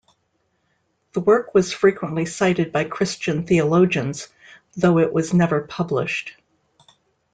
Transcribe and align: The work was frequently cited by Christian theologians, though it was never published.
The 1.13 1.19
work 1.19 1.53
was 1.53 1.71
frequently 1.73 2.25
cited 2.25 2.71
by 2.71 2.85
Christian 2.85 3.45
theologians, 3.45 4.29
though 4.75 4.97
it 4.97 5.13
was 5.13 5.31
never 5.31 5.61
published. 5.61 6.33